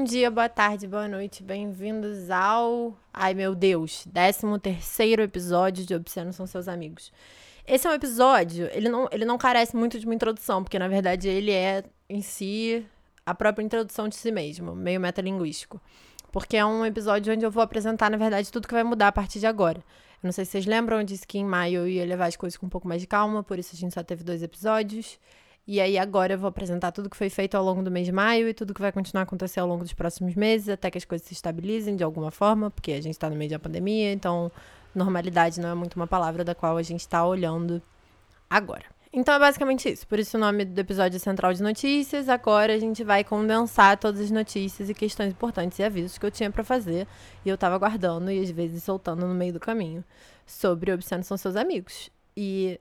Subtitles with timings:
[0.00, 2.96] Bom dia, boa tarde, boa noite, bem-vindos ao.
[3.12, 7.12] Ai meu Deus, 13 terceiro episódio de Obsceno São Seus Amigos.
[7.66, 10.88] Esse é um episódio, ele não, ele não carece muito de uma introdução, porque na
[10.88, 12.82] verdade ele é em si
[13.26, 15.78] a própria introdução de si mesmo, meio metalinguístico.
[16.32, 19.12] Porque é um episódio onde eu vou apresentar, na verdade, tudo que vai mudar a
[19.12, 19.80] partir de agora.
[20.22, 22.36] Eu não sei se vocês lembram, eu disse que em maio eu ia levar as
[22.36, 25.20] coisas com um pouco mais de calma, por isso a gente só teve dois episódios.
[25.70, 28.10] E aí agora eu vou apresentar tudo que foi feito ao longo do mês de
[28.10, 30.98] maio e tudo que vai continuar a acontecer ao longo dos próximos meses, até que
[30.98, 34.10] as coisas se estabilizem de alguma forma, porque a gente está no meio da pandemia,
[34.10, 34.50] então
[34.92, 37.80] normalidade não é muito uma palavra da qual a gente está olhando
[38.50, 38.82] agora.
[39.12, 40.08] Então é basicamente isso.
[40.08, 42.28] Por isso o nome do episódio é Central de Notícias.
[42.28, 46.32] Agora a gente vai condensar todas as notícias e questões importantes e avisos que eu
[46.32, 47.06] tinha para fazer
[47.44, 50.02] e eu tava guardando e às vezes soltando no meio do caminho
[50.44, 52.10] sobre Obsceno são seus amigos.
[52.36, 52.80] E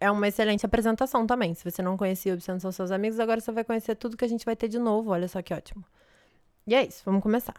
[0.00, 1.54] é uma excelente apresentação também.
[1.54, 4.28] Se você não conhecia Obsceno são seus amigos, agora você vai conhecer tudo que a
[4.28, 5.10] gente vai ter de novo.
[5.10, 5.84] Olha só que ótimo.
[6.66, 7.54] E é isso, vamos começar.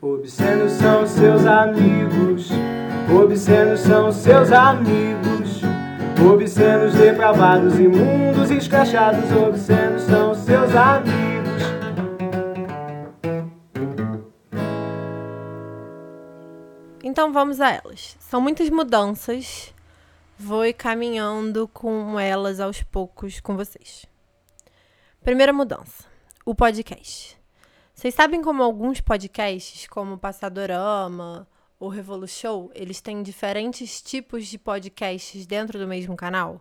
[0.00, 2.50] Obscenos são seus amigos,
[3.12, 5.62] obscenos são seus amigos,
[6.32, 11.25] obscenos depravados, imundos, escrachados, obscenos são seus amigos.
[17.16, 18.14] Então vamos a elas.
[18.20, 19.72] São muitas mudanças.
[20.38, 24.04] Vou caminhando com elas aos poucos com vocês.
[25.22, 26.04] Primeira mudança:
[26.44, 27.40] o podcast.
[27.94, 31.48] Vocês sabem como alguns podcasts, como Passadorama
[31.80, 36.60] ou Revolution, eles têm diferentes tipos de podcasts dentro do mesmo canal?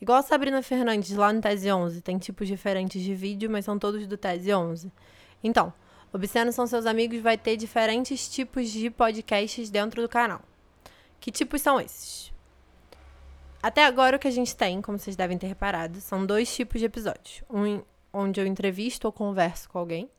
[0.00, 3.78] Igual a Sabrina Fernandes lá no Tese 11, tem tipos diferentes de vídeo, mas são
[3.78, 4.90] todos do Tese 11.
[5.44, 5.70] Então,
[6.12, 10.42] Obsceno São Seus Amigos vai ter diferentes tipos de podcasts dentro do canal.
[11.20, 12.32] Que tipos são esses?
[13.62, 16.80] Até agora o que a gente tem, como vocês devem ter reparado, são dois tipos
[16.80, 17.42] de episódios.
[17.48, 20.10] Um onde eu entrevisto ou converso com alguém,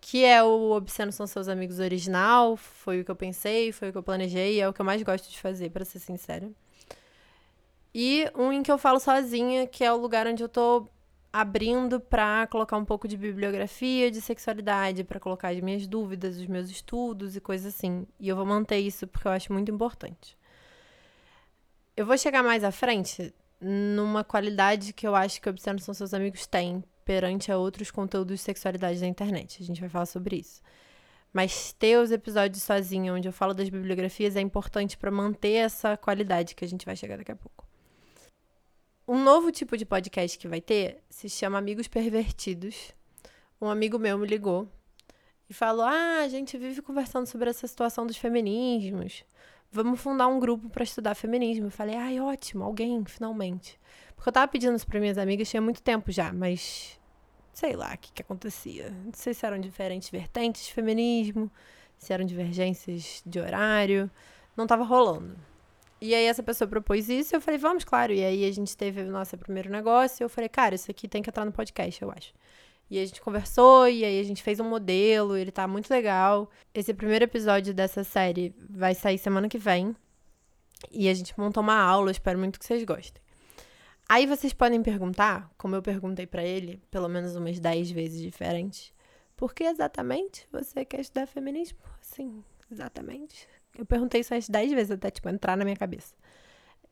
[0.00, 3.92] que é o Obsceno São Seus Amigos original, foi o que eu pensei, foi o
[3.92, 6.50] que eu planejei, é o que eu mais gosto de fazer, para ser sincera.
[7.94, 10.86] E um em que eu falo sozinha, que é o lugar onde eu tô
[11.34, 16.46] abrindo para colocar um pouco de bibliografia de sexualidade, para colocar as minhas dúvidas, os
[16.46, 18.06] meus estudos e coisas assim.
[18.20, 20.38] E eu vou manter isso porque eu acho muito importante.
[21.96, 25.92] Eu vou chegar mais à frente numa qualidade que eu acho que o Obsceno São
[25.92, 29.60] Seus Amigos têm perante a outros conteúdos de sexualidade da internet.
[29.60, 30.62] A gente vai falar sobre isso.
[31.32, 35.96] Mas ter os episódios sozinho, onde eu falo das bibliografias, é importante para manter essa
[35.96, 37.63] qualidade que a gente vai chegar daqui a pouco.
[39.06, 42.94] Um novo tipo de podcast que vai ter se chama Amigos Pervertidos.
[43.60, 44.66] Um amigo meu me ligou
[45.48, 49.22] e falou: Ah, a gente vive conversando sobre essa situação dos feminismos.
[49.70, 51.66] Vamos fundar um grupo para estudar feminismo.
[51.66, 53.78] Eu falei: Ai, ótimo, alguém, finalmente.
[54.16, 56.98] Porque eu tava pedindo isso pra minhas amigas tinha muito tempo já, mas
[57.52, 58.90] sei lá o que, que acontecia.
[59.04, 61.52] Não sei se eram diferentes vertentes de feminismo,
[61.98, 64.10] se eram divergências de horário.
[64.56, 65.36] Não tava rolando.
[66.04, 68.12] E aí essa pessoa propôs isso, eu falei, vamos, claro.
[68.12, 71.22] E aí a gente teve o nosso primeiro negócio, eu falei, cara, isso aqui tem
[71.22, 72.34] que entrar no podcast, eu acho.
[72.90, 76.50] E a gente conversou, e aí a gente fez um modelo, ele tá muito legal.
[76.74, 79.96] Esse primeiro episódio dessa série vai sair semana que vem.
[80.92, 83.22] E a gente montou uma aula, espero muito que vocês gostem.
[84.06, 88.92] Aí vocês podem perguntar, como eu perguntei para ele, pelo menos umas 10 vezes diferentes,
[89.34, 91.78] por que exatamente você quer estudar feminismo?
[92.02, 93.48] Sim, exatamente.
[93.76, 96.14] Eu perguntei isso umas 10 vezes até, tipo, entrar na minha cabeça.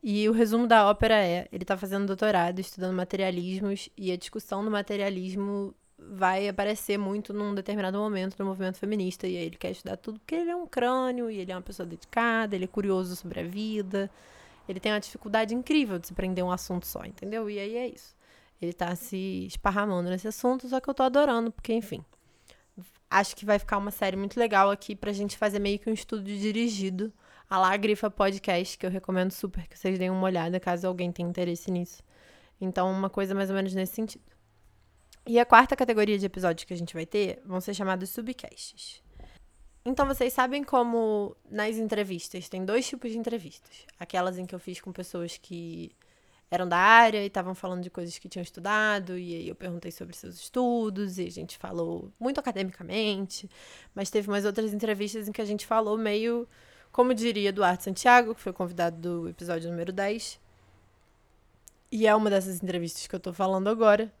[0.01, 4.63] E o resumo da ópera é: ele tá fazendo doutorado, estudando materialismos, e a discussão
[4.63, 9.27] do materialismo vai aparecer muito num determinado momento do movimento feminista.
[9.27, 11.61] E aí ele quer estudar tudo porque ele é um crânio, e ele é uma
[11.61, 14.09] pessoa dedicada, ele é curioso sobre a vida.
[14.67, 17.49] Ele tem uma dificuldade incrível de se prender um assunto só, entendeu?
[17.49, 18.15] E aí é isso.
[18.61, 22.03] Ele tá se esparramando nesse assunto, só que eu tô adorando, porque, enfim.
[23.13, 25.93] Acho que vai ficar uma série muito legal aqui pra gente fazer meio que um
[25.93, 27.13] estudo dirigido
[27.47, 31.11] a lá Grifa Podcast, que eu recomendo super que vocês deem uma olhada, caso alguém
[31.11, 32.01] tenha interesse nisso.
[32.59, 34.23] Então, uma coisa mais ou menos nesse sentido.
[35.27, 39.03] E a quarta categoria de episódios que a gente vai ter vão ser chamados subcasts.
[39.85, 44.59] Então, vocês sabem como nas entrevistas tem dois tipos de entrevistas: aquelas em que eu
[44.59, 45.95] fiz com pessoas que
[46.53, 49.91] eram da área e estavam falando de coisas que tinham estudado, e aí eu perguntei
[49.91, 53.49] sobre seus estudos, e a gente falou muito academicamente,
[53.95, 56.47] mas teve umas outras entrevistas em que a gente falou meio,
[56.91, 60.39] como diria Eduardo Santiago, que foi convidado do episódio número 10.
[61.91, 64.11] E é uma dessas entrevistas que eu tô falando agora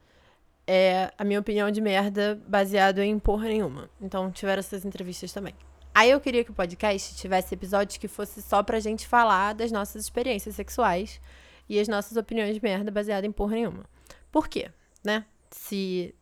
[0.65, 3.89] é a minha opinião de merda baseado em porra nenhuma.
[4.01, 5.53] Então tiveram essas entrevistas também.
[5.93, 9.71] Aí eu queria que o podcast tivesse episódios que fosse só pra gente falar das
[9.71, 11.21] nossas experiências sexuais
[11.67, 13.85] e as nossas opiniões de merda baseadas em porra nenhuma.
[14.31, 14.71] Por quê?
[15.03, 15.25] Né?
[15.53, 16.13] se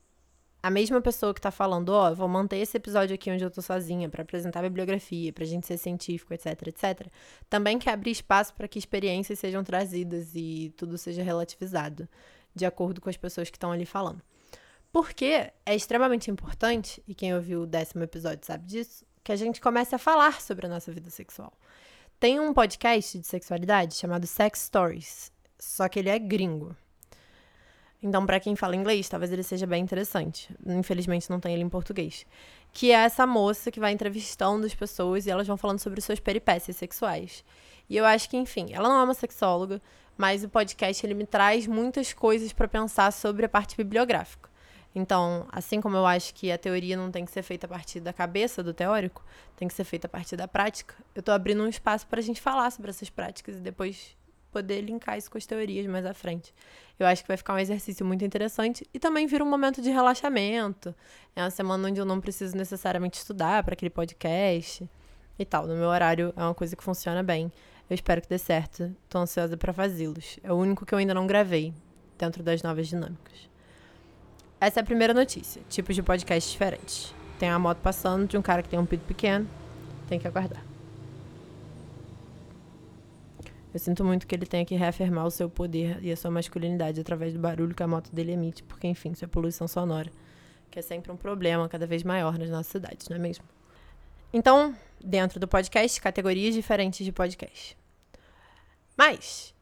[0.62, 3.50] a mesma pessoa que tá falando, ó, oh, vou manter esse episódio aqui onde eu
[3.50, 7.08] tô sozinha para apresentar a bibliografia, pra gente ser científico, etc, etc,
[7.50, 12.08] também quer abrir espaço para que experiências sejam trazidas e tudo seja relativizado
[12.54, 14.22] de acordo com as pessoas que estão ali falando.
[14.92, 19.62] Porque é extremamente importante, e quem ouviu o décimo episódio sabe disso, que a gente
[19.62, 21.54] comece a falar sobre a nossa vida sexual.
[22.22, 26.78] Tem um podcast de sexualidade chamado Sex Stories, só que ele é gringo.
[28.00, 30.56] Então, para quem fala inglês, talvez ele seja bem interessante.
[30.64, 32.24] Infelizmente, não tem ele em português.
[32.72, 36.20] Que é essa moça que vai entrevistando as pessoas e elas vão falando sobre suas
[36.20, 37.44] peripécias sexuais.
[37.90, 39.82] E eu acho que, enfim, ela não é uma sexóloga,
[40.16, 44.51] mas o podcast ele me traz muitas coisas para pensar sobre a parte bibliográfica.
[44.94, 48.00] Então, assim como eu acho que a teoria não tem que ser feita a partir
[48.00, 49.24] da cabeça do teórico,
[49.56, 52.24] tem que ser feita a partir da prática, eu estou abrindo um espaço para a
[52.24, 54.18] gente falar sobre essas práticas e depois
[54.52, 56.54] poder linkar isso com as teorias mais à frente.
[57.00, 59.90] Eu acho que vai ficar um exercício muito interessante e também vira um momento de
[59.90, 60.94] relaxamento.
[61.36, 64.88] É uma semana onde eu não preciso necessariamente estudar para aquele podcast
[65.40, 65.66] e tal.
[65.66, 67.52] No meu horário é uma coisa que funciona bem.
[67.90, 68.96] Eu espero que dê certo.
[69.10, 70.38] Tô ansiosa para fazê-los.
[70.44, 71.74] É o único que eu ainda não gravei
[72.18, 73.51] dentro das novas dinâmicas.
[74.62, 75.60] Essa é a primeira notícia.
[75.68, 77.16] Tipos de podcast diferentes.
[77.40, 79.50] Tem uma moto passando de um cara que tem um pito pequeno.
[80.08, 80.64] Tem que aguardar.
[83.74, 87.02] Eu sinto muito que ele tenha que reafirmar o seu poder e a sua masculinidade
[87.02, 90.12] através do barulho que a moto dele emite, porque, enfim, isso é poluição sonora,
[90.70, 93.46] que é sempre um problema cada vez maior nas nossas cidades, não é mesmo?
[94.32, 97.76] Então, dentro do podcast, categorias diferentes de podcast.
[98.96, 99.56] Mas,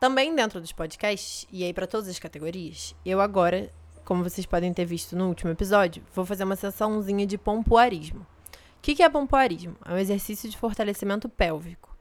[0.00, 3.70] também dentro dos podcasts, e aí para todas as categorias, eu agora,
[4.04, 8.20] como vocês podem ter visto no último episódio, vou fazer uma sessãozinha de pompoarismo.
[8.20, 9.76] O que, que é pompoarismo?
[9.84, 11.92] É um exercício de fortalecimento pélvico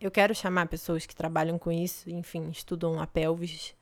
[0.00, 3.74] eu quero chamar pessoas que trabalham com isso, enfim, estudam a pelvis,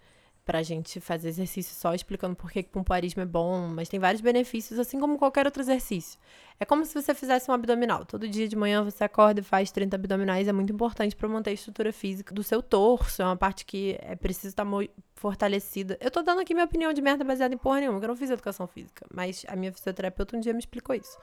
[0.46, 4.20] pra gente fazer exercício só explicando por que, que pompoarismo é bom, mas tem vários
[4.20, 6.20] benefícios, assim como qualquer outro exercício.
[6.60, 8.06] É como se você fizesse um abdominal.
[8.06, 11.50] Todo dia de manhã você acorda e faz 30 abdominais, é muito importante para manter
[11.50, 14.70] a estrutura física do seu torso, é uma parte que é preciso estar tá
[15.16, 15.98] fortalecida.
[16.00, 18.16] Eu tô dando aqui minha opinião de merda baseada em porra nenhuma, que eu não
[18.16, 21.18] fiz educação física, mas a minha fisioterapeuta um dia me explicou isso,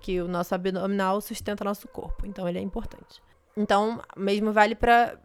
[0.00, 3.20] que o nosso abdominal sustenta nosso corpo, então ele é importante.
[3.56, 5.18] Então, mesmo vale para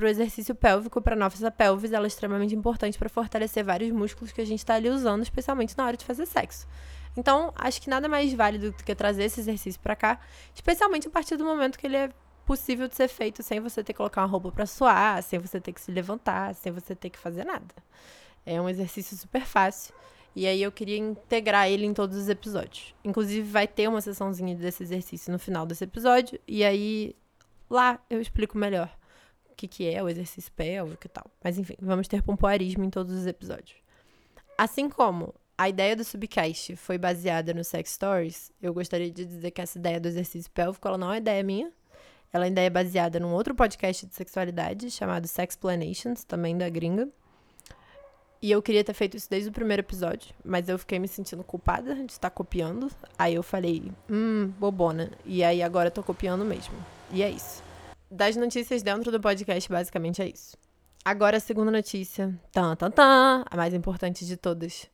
[0.00, 4.40] o exercício pélvico, para nossa pelvis, ela é extremamente importante para fortalecer vários músculos que
[4.40, 6.66] a gente está ali usando, especialmente na hora de fazer sexo.
[7.16, 10.20] Então, acho que nada mais válido do que trazer esse exercício para cá,
[10.54, 12.10] especialmente a partir do momento que ele é
[12.46, 15.60] possível de ser feito sem você ter que colocar uma roupa para suar, sem você
[15.60, 17.74] ter que se levantar, sem você ter que fazer nada.
[18.46, 19.92] É um exercício super fácil.
[20.34, 22.94] E aí eu queria integrar ele em todos os episódios.
[23.04, 26.38] Inclusive vai ter uma sessãozinha desse exercício no final desse episódio.
[26.46, 27.16] E aí
[27.68, 28.90] Lá eu explico melhor
[29.50, 31.26] o que, que é o exercício pélvico e tal.
[31.42, 33.76] Mas enfim, vamos ter pompoarismo em todos os episódios.
[34.56, 39.50] Assim como a ideia do subcast foi baseada no Sex Stories, eu gostaria de dizer
[39.50, 41.72] que essa ideia do exercício pélvico ela não é ideia minha.
[42.32, 47.08] Ela ainda é baseada num outro podcast de sexualidade chamado Sexplanations, também da gringa.
[48.40, 51.42] E eu queria ter feito isso desde o primeiro episódio, mas eu fiquei me sentindo
[51.42, 52.88] culpada de estar copiando.
[53.18, 55.10] Aí eu falei, hum, bobona.
[55.24, 56.74] E aí agora eu tô copiando mesmo.
[57.10, 57.62] E é isso.
[58.10, 60.56] Das notícias dentro do podcast, basicamente é isso.
[61.04, 62.38] Agora a segunda notícia.
[62.52, 63.44] Tan, tan, tan.
[63.50, 64.90] A mais importante de todas.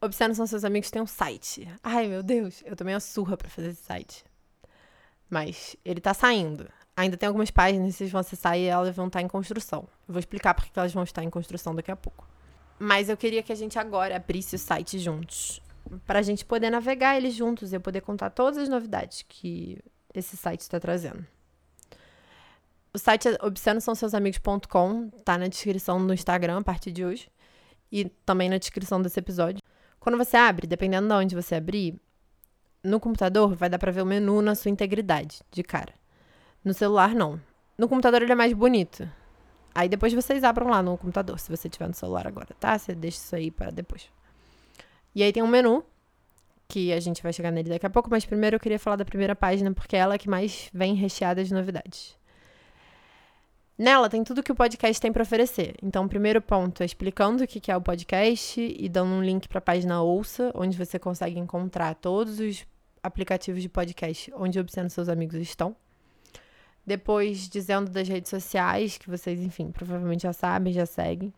[0.00, 1.68] Obsceno são seus amigos tem um site.
[1.82, 2.62] Ai, meu Deus.
[2.64, 4.24] Eu tomei uma surra pra fazer esse site.
[5.30, 6.68] Mas ele tá saindo.
[6.96, 9.88] Ainda tem algumas páginas, vocês vão acessar e elas vão estar em construção.
[10.08, 12.28] Eu vou explicar porque elas vão estar em construção daqui a pouco.
[12.78, 15.62] Mas eu queria que a gente agora abrisse o site juntos.
[16.04, 19.78] Pra gente poder navegar ele juntos e eu poder contar todas as novidades que
[20.14, 21.26] esse site está trazendo.
[22.94, 27.30] O site é obscenosãoseusamigos.com, tá na descrição no Instagram a partir de hoje
[27.90, 29.62] e também na descrição desse episódio.
[29.98, 31.98] Quando você abre, dependendo de onde você abrir,
[32.82, 35.94] no computador vai dar para ver o menu na sua integridade, de cara.
[36.64, 37.40] No celular não.
[37.78, 39.08] No computador ele é mais bonito.
[39.74, 42.78] Aí depois vocês abram lá no computador, se você tiver no celular agora, tá?
[42.78, 44.10] Você deixa isso aí para depois.
[45.14, 45.84] E aí tem um menu
[46.72, 49.04] que a gente vai chegar nele daqui a pouco, mas primeiro eu queria falar da
[49.04, 52.16] primeira página, porque é ela que mais vem recheada de novidades.
[53.76, 55.74] Nela tem tudo que o podcast tem para oferecer.
[55.82, 59.48] Então, o primeiro ponto é explicando o que é o podcast e dando um link
[59.48, 62.64] para a página Ouça, onde você consegue encontrar todos os
[63.02, 65.76] aplicativos de podcast onde Obsceno Seus Amigos estão.
[66.86, 71.32] Depois, dizendo das redes sociais, que vocês, enfim, provavelmente já sabem, já seguem.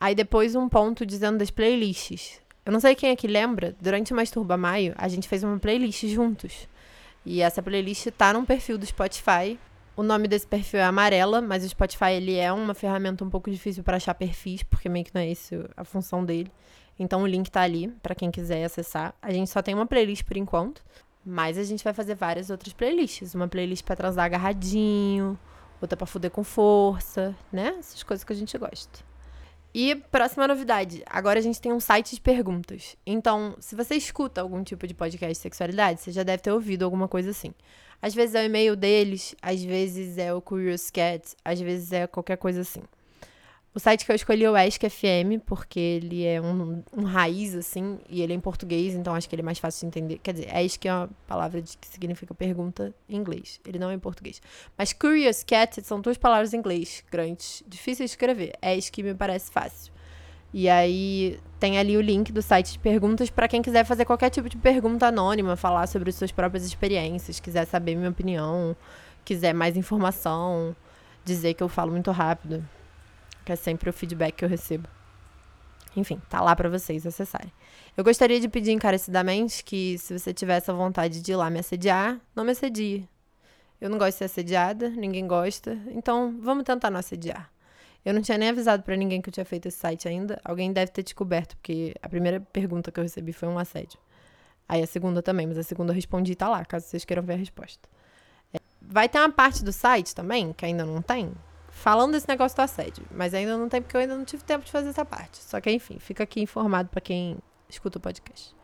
[0.00, 2.40] Aí depois um ponto dizendo das playlists.
[2.68, 6.04] Eu não sei quem que lembra, durante o Masturba Maio, a gente fez uma playlist
[6.06, 6.68] juntos.
[7.24, 9.58] E essa playlist tá num perfil do Spotify,
[9.98, 13.50] O nome desse perfil é Amarela, mas o Spotify ele é uma ferramenta um pouco
[13.50, 16.52] difícil para achar perfis, porque meio que não é isso a função dele.
[16.96, 19.12] Então o link tá ali para quem quiser acessar.
[19.20, 20.84] A gente só tem uma playlist por enquanto,
[21.26, 25.36] mas a gente vai fazer várias outras playlists, uma playlist para transar agarradinho,
[25.80, 27.74] outra para fuder com força, né?
[27.80, 29.07] Essas coisas que a gente gosta.
[29.80, 32.96] E próxima novidade, agora a gente tem um site de perguntas.
[33.06, 36.84] Então, se você escuta algum tipo de podcast de sexualidade, você já deve ter ouvido
[36.84, 37.54] alguma coisa assim.
[38.02, 42.08] Às vezes é o e-mail deles, às vezes é o Curious Cat, às vezes é
[42.08, 42.82] qualquer coisa assim.
[43.78, 47.54] O site que eu escolhi é o Ask FM, porque ele é um, um, raiz,
[47.54, 50.18] assim, e ele é em português, então acho que ele é mais fácil de entender.
[50.18, 53.60] Quer dizer, Ask é uma palavra de, que significa pergunta em inglês.
[53.64, 54.42] Ele não é em português.
[54.76, 58.52] Mas Curious Cat são duas palavras em inglês grandes, difíceis de escrever.
[58.60, 59.92] Ask me parece fácil.
[60.52, 64.30] E aí tem ali o link do site de perguntas para quem quiser fazer qualquer
[64.30, 68.74] tipo de pergunta anônima, falar sobre suas próprias experiências, quiser saber minha opinião,
[69.24, 70.74] quiser mais informação,
[71.24, 72.66] dizer que eu falo muito rápido,
[73.48, 74.86] que é sempre o feedback que eu recebo.
[75.96, 77.50] Enfim, tá lá para vocês acessarem.
[77.96, 81.58] Eu gostaria de pedir encarecidamente que, se você tivesse a vontade de ir lá me
[81.58, 83.08] assediar, não me assedie.
[83.80, 87.50] Eu não gosto de ser assediada, ninguém gosta, então vamos tentar não assediar.
[88.04, 90.38] Eu não tinha nem avisado para ninguém que eu tinha feito esse site ainda.
[90.44, 93.98] Alguém deve ter descoberto, porque a primeira pergunta que eu recebi foi um assédio.
[94.68, 97.22] Aí a segunda também, mas a segunda eu respondi e tá lá, caso vocês queiram
[97.22, 97.88] ver a resposta.
[98.52, 101.32] É, vai ter uma parte do site também, que ainda não tem,
[101.78, 103.04] falando desse negócio do assédio.
[103.10, 105.38] Mas ainda não tem, porque eu ainda não tive tempo de fazer essa parte.
[105.38, 108.54] Só que, enfim, fica aqui informado para quem escuta o podcast.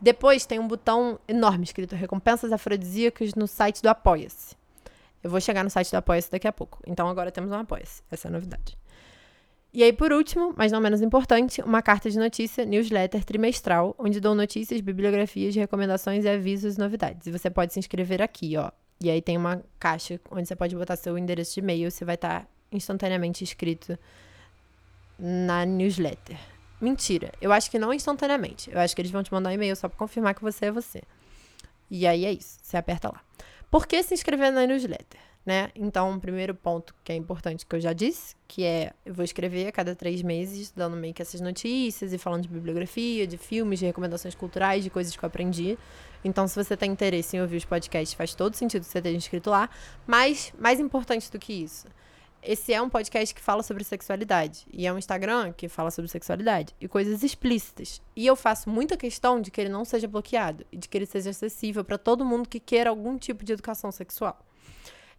[0.00, 4.54] Depois tem um botão enorme escrito Recompensas Afrodisíacas no site do Apoia-se.
[5.22, 6.80] Eu vou chegar no site do Apoia-se daqui a pouco.
[6.86, 8.02] Então agora temos um Apoia-se.
[8.10, 8.76] Essa é a novidade.
[9.72, 14.20] E aí, por último, mas não menos importante, uma carta de notícia, newsletter trimestral, onde
[14.20, 17.26] dou notícias, bibliografias, recomendações e avisos e novidades.
[17.26, 18.70] E você pode se inscrever aqui, ó.
[19.00, 22.14] E aí tem uma caixa onde você pode botar seu endereço de e-mail, você vai
[22.14, 23.98] estar instantaneamente inscrito
[25.18, 26.38] na newsletter.
[26.80, 28.70] Mentira, eu acho que não instantaneamente.
[28.70, 30.70] Eu acho que eles vão te mandar um e-mail só para confirmar que você é
[30.70, 31.02] você.
[31.90, 33.20] E aí é isso, você aperta lá.
[33.70, 35.20] Por que se inscrever na newsletter?
[35.44, 35.70] Né?
[35.74, 39.22] Então, o primeiro ponto que é importante que eu já disse, que é eu vou
[39.22, 43.36] escrever a cada três meses, dando meio que essas notícias e falando de bibliografia, de
[43.36, 45.78] filmes, de recomendações culturais, de coisas que eu aprendi.
[46.24, 49.50] Então, se você tem interesse em ouvir os podcasts, faz todo sentido você ter inscrito
[49.50, 49.68] lá.
[50.06, 51.86] Mas, mais importante do que isso,
[52.42, 54.66] esse é um podcast que fala sobre sexualidade.
[54.70, 56.74] E é um Instagram que fala sobre sexualidade.
[56.78, 58.02] E coisas explícitas.
[58.14, 60.64] E eu faço muita questão de que ele não seja bloqueado.
[60.70, 63.90] E de que ele seja acessível para todo mundo que queira algum tipo de educação
[63.90, 64.38] sexual.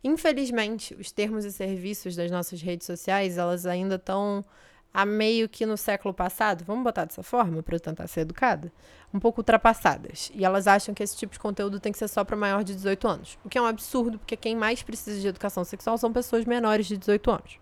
[0.04, 4.46] Infelizmente, os termos e serviços das nossas redes sociais, elas ainda estão
[4.96, 8.72] a meio que no século passado, vamos botar dessa forma para eu tentar ser educada,
[9.14, 10.32] um pouco ultrapassadas.
[10.34, 12.74] E elas acham que esse tipo de conteúdo tem que ser só para maior de
[12.74, 16.14] 18 anos, o que é um absurdo, porque quem mais precisa de educação sexual são
[16.14, 17.60] pessoas menores de 18 anos.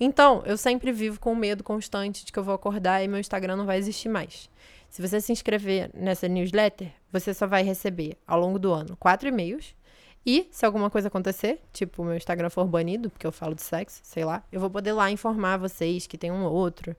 [0.00, 3.54] Então, eu sempre vivo com medo constante de que eu vou acordar e meu Instagram
[3.54, 4.50] não vai existir mais.
[4.90, 9.28] Se você se inscrever nessa newsletter, você só vai receber ao longo do ano quatro
[9.28, 9.76] e-mails
[10.26, 14.00] e se alguma coisa acontecer, tipo meu Instagram for banido, porque eu falo de sexo,
[14.02, 16.96] sei lá, eu vou poder lá informar vocês que tem um outro.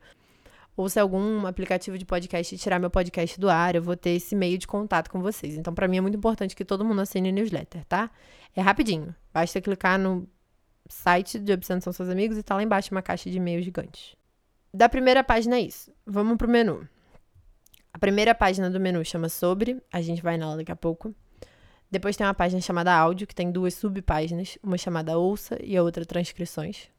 [0.77, 4.35] Ou se algum aplicativo de podcast tirar meu podcast do ar, eu vou ter esse
[4.35, 5.55] meio de contato com vocês.
[5.55, 8.11] Então, para mim é muito importante que todo mundo assine newsletter, tá?
[8.53, 9.15] É rapidinho.
[9.33, 10.27] Basta clicar no
[10.87, 14.17] site de Obsessão São Seus Amigos e tá lá embaixo uma caixa de e-mails gigante.
[14.73, 15.93] Da primeira página é isso.
[16.05, 16.87] Vamos pro menu.
[17.93, 21.15] A primeira página do menu chama Sobre, a gente vai nela daqui a pouco.
[21.89, 25.83] Depois tem uma página chamada Áudio, que tem duas subpáginas, uma chamada Ouça e a
[25.83, 26.89] outra Transcrições.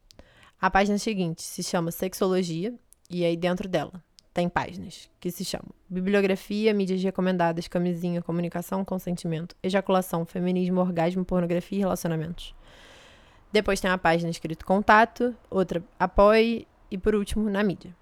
[0.60, 2.74] A página seguinte se chama Sexologia,
[3.10, 4.02] e aí dentro dela
[4.32, 11.78] tem páginas que se chamam Bibliografia, Mídias Recomendadas, Camisinha, Comunicação, Consentimento, Ejaculação, Feminismo, Orgasmo, Pornografia
[11.78, 12.54] e Relacionamentos.
[13.52, 17.94] Depois tem uma página escrito Contato, outra Apoie e por último na mídia.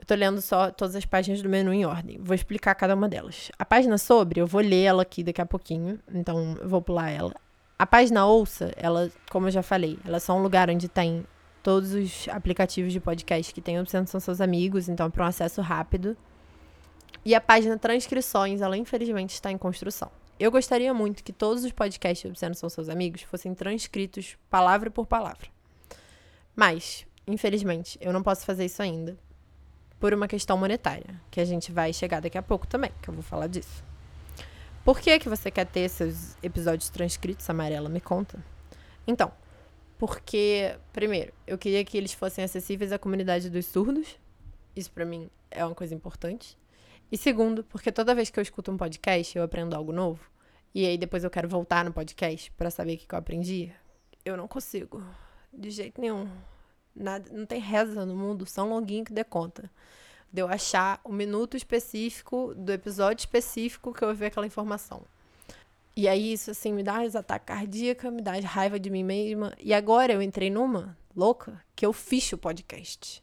[0.00, 2.18] Eu tô lendo só todas as páginas do menu em ordem.
[2.22, 3.52] Vou explicar cada uma delas.
[3.58, 7.10] A página sobre, eu vou ler ela aqui daqui a pouquinho, então eu vou pular
[7.10, 7.34] ela.
[7.78, 11.26] A página ouça, ela, como eu já falei, ela é só um lugar onde tem
[11.62, 15.28] todos os aplicativos de podcast que tem opção são seus amigos, então é para um
[15.28, 16.16] acesso rápido.
[17.22, 20.10] E a página transcrições, ela infelizmente está em construção.
[20.38, 24.90] Eu gostaria muito que todos os podcasts de Obsceno São Seus Amigos fossem transcritos palavra
[24.90, 25.48] por palavra.
[26.56, 29.18] Mas, infelizmente, eu não posso fazer isso ainda
[30.00, 33.14] por uma questão monetária, que a gente vai chegar daqui a pouco também, que eu
[33.14, 33.84] vou falar disso.
[34.82, 37.90] Por que, que você quer ter seus episódios transcritos, Amarela?
[37.90, 38.42] Me conta.
[39.06, 39.30] Então,
[39.98, 44.18] porque, primeiro, eu queria que eles fossem acessíveis à comunidade dos surdos.
[44.74, 46.56] Isso para mim é uma coisa importante.
[47.12, 50.24] E segundo, porque toda vez que eu escuto um podcast, eu aprendo algo novo.
[50.74, 53.70] E aí depois eu quero voltar no podcast para saber o que eu aprendi.
[54.24, 55.04] Eu não consigo.
[55.52, 56.26] De jeito nenhum.
[57.00, 59.70] Nada, não tem reza no mundo, São Longuinho que dê conta.
[60.32, 65.02] De eu achar o minuto específico do episódio específico que eu vi aquela informação.
[65.96, 69.52] E aí isso, assim, me dá um ataque cardíaca, me dá raiva de mim mesma.
[69.58, 73.22] E agora eu entrei numa louca que eu fiz o podcast.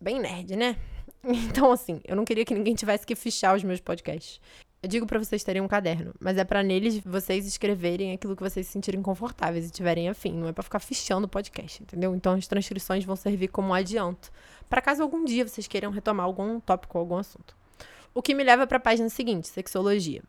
[0.00, 0.76] Bem nerd, né?
[1.28, 4.40] Então, assim, eu não queria que ninguém tivesse que fichar os meus podcasts.
[4.86, 8.42] Eu digo para vocês terem um caderno, mas é para neles vocês escreverem aquilo que
[8.44, 10.32] vocês se sentirem confortáveis e tiverem afim.
[10.32, 12.14] Não é para ficar fichando o podcast, entendeu?
[12.14, 14.30] Então as transcrições vão servir como adianto,
[14.70, 17.56] para caso algum dia vocês queiram retomar algum tópico ou algum assunto.
[18.14, 20.22] O que me leva para a página seguinte, sexologia.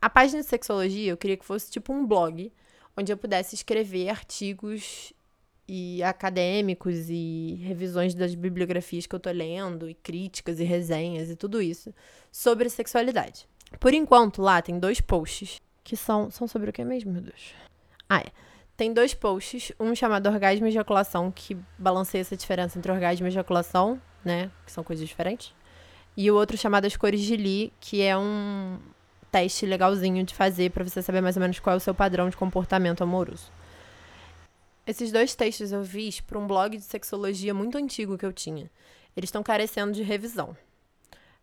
[0.00, 2.50] A página de sexologia eu queria que fosse tipo um blog,
[2.96, 5.12] onde eu pudesse escrever artigos
[5.68, 11.36] e acadêmicos e revisões das bibliografias que eu tô lendo e críticas e resenhas e
[11.36, 11.94] tudo isso
[12.32, 13.46] sobre sexualidade.
[13.78, 16.30] Por enquanto, lá tem dois posts que são.
[16.30, 17.54] São sobre o que mesmo, meu Deus?
[18.08, 18.26] Ah, é.
[18.76, 23.28] Tem dois posts, um chamado Orgasmo e Ejaculação, que balanceia essa diferença entre orgasmo e
[23.28, 24.50] ejaculação, né?
[24.66, 25.54] Que são coisas diferentes.
[26.16, 28.78] E o outro chamado As Cores de Lee, que é um
[29.30, 32.28] teste legalzinho de fazer para você saber mais ou menos qual é o seu padrão
[32.28, 33.50] de comportamento amoroso.
[34.86, 38.70] Esses dois textos eu fiz para um blog de sexologia muito antigo que eu tinha.
[39.16, 40.56] Eles estão carecendo de revisão.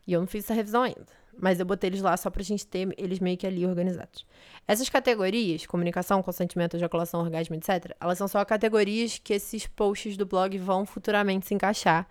[0.06, 1.21] E eu não fiz essa revisão ainda.
[1.38, 4.26] Mas eu botei eles lá só pra gente ter eles meio que ali organizados.
[4.68, 10.26] Essas categorias, comunicação, consentimento, ejaculação, orgasmo, etc., elas são só categorias que esses posts do
[10.26, 12.08] blog vão futuramente se encaixar.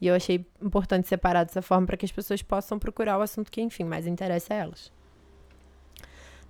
[0.00, 3.50] E eu achei importante separar dessa forma para que as pessoas possam procurar o assunto
[3.50, 4.92] que, enfim, mais interessa a elas.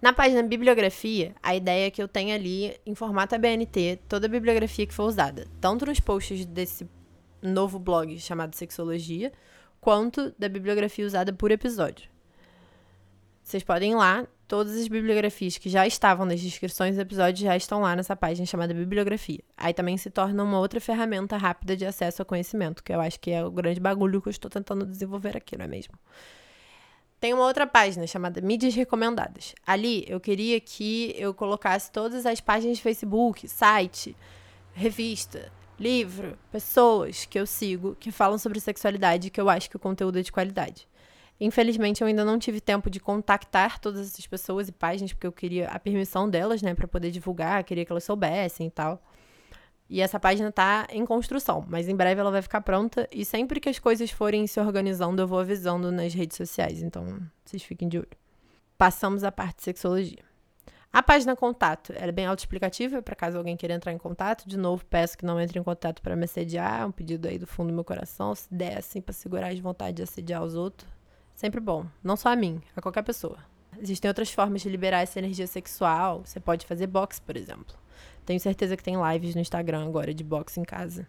[0.00, 4.28] Na página bibliografia, a ideia é que eu tenha ali, em formato ABNT, toda a
[4.28, 6.86] bibliografia que for usada, tanto nos posts desse
[7.40, 9.32] novo blog chamado Sexologia,
[9.80, 12.13] quanto da bibliografia usada por episódio.
[13.44, 17.54] Vocês podem ir lá, todas as bibliografias que já estavam nas descrições do episódio já
[17.54, 19.40] estão lá nessa página chamada bibliografia.
[19.54, 23.20] Aí também se torna uma outra ferramenta rápida de acesso ao conhecimento, que eu acho
[23.20, 25.92] que é o grande bagulho que eu estou tentando desenvolver aqui, não é mesmo?
[27.20, 29.54] Tem uma outra página chamada Mídias Recomendadas.
[29.66, 34.16] Ali eu queria que eu colocasse todas as páginas de Facebook, site,
[34.72, 39.80] revista, livro, pessoas que eu sigo que falam sobre sexualidade que eu acho que o
[39.80, 40.88] conteúdo é de qualidade.
[41.40, 45.32] Infelizmente, eu ainda não tive tempo de contactar todas essas pessoas e páginas, porque eu
[45.32, 49.02] queria a permissão delas, né, para poder divulgar, queria que elas soubessem e tal.
[49.88, 53.06] E essa página tá em construção, mas em breve ela vai ficar pronta.
[53.12, 56.82] E sempre que as coisas forem se organizando, eu vou avisando nas redes sociais.
[56.82, 58.08] Então, vocês fiquem de olho.
[58.78, 60.24] Passamos à parte de sexologia.
[60.90, 64.48] A página contato era é bem autoexplicativa, para caso alguém queira entrar em contato.
[64.48, 66.82] De novo, peço que não entre em contato para me assediar.
[66.82, 68.34] É um pedido aí do fundo do meu coração.
[68.34, 70.93] Se der, assim, para segurar as vontades de assediar os outros.
[71.34, 71.86] Sempre bom.
[72.02, 73.38] Não só a mim, a qualquer pessoa.
[73.80, 76.22] Existem outras formas de liberar essa energia sexual.
[76.24, 77.76] Você pode fazer boxe, por exemplo.
[78.24, 81.06] Tenho certeza que tem lives no Instagram agora de boxe em casa.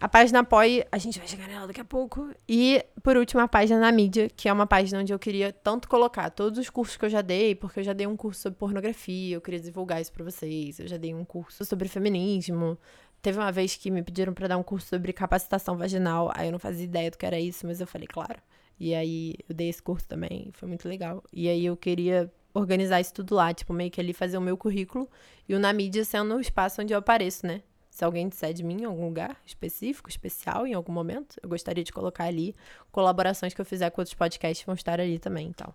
[0.00, 2.32] A página Apoie, a gente vai chegar nela daqui a pouco.
[2.48, 5.88] E, por último, a página na mídia, que é uma página onde eu queria tanto
[5.88, 8.58] colocar todos os cursos que eu já dei, porque eu já dei um curso sobre
[8.58, 10.78] pornografia, eu queria divulgar isso pra vocês.
[10.78, 12.78] Eu já dei um curso sobre feminismo.
[13.20, 16.52] Teve uma vez que me pediram para dar um curso sobre capacitação vaginal, aí eu
[16.52, 18.40] não fazia ideia do que era isso, mas eu falei, claro.
[18.78, 21.22] E aí eu dei esse curso também, foi muito legal.
[21.32, 24.56] E aí eu queria organizar isso tudo lá, tipo, meio que ali fazer o meu
[24.56, 25.08] currículo
[25.48, 27.62] e o na mídia sendo o espaço onde eu apareço, né?
[27.90, 31.82] Se alguém disser de mim em algum lugar específico, especial, em algum momento, eu gostaria
[31.82, 32.54] de colocar ali
[32.92, 35.74] colaborações que eu fizer com outros podcasts vão estar ali também, então.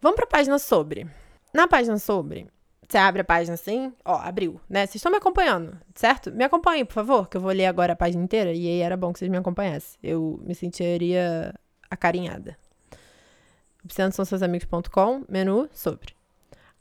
[0.00, 1.06] Vamos para a página sobre.
[1.54, 2.48] Na página sobre,
[2.90, 4.80] você abre a página assim, ó, abriu, né?
[4.80, 6.32] Vocês estão me acompanhando, certo?
[6.32, 8.96] Me acompanhem, por favor, que eu vou ler agora a página inteira e aí era
[8.96, 9.96] bom que vocês me acompanhassem.
[10.02, 11.54] Eu me sentiria
[11.90, 12.56] acarinhada.
[13.84, 16.14] Obsceno são seus amigos.com, menu sobre.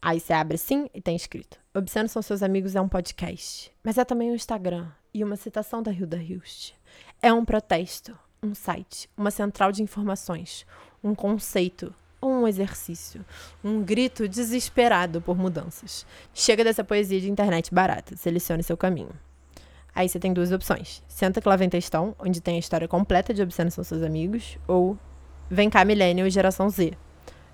[0.02, 3.98] Aí você abre assim e tem escrito: Obsceno são seus amigos é um podcast, mas
[3.98, 6.74] é também um Instagram e uma citação da Hilda Hilst.
[7.22, 10.66] É um protesto, um site, uma central de informações,
[11.04, 13.26] um conceito, um exercício,
[13.64, 16.06] um grito desesperado por mudanças.
[16.34, 19.12] Chega dessa poesia de internet barata, selecione seu caminho.
[19.94, 21.04] Aí você tem duas opções.
[21.08, 24.58] Senta que lá vem textão, onde tem a história completa de Obsceno são seus amigos,
[24.68, 24.98] ou
[25.52, 26.94] Vem cá Millennial e Geração Z.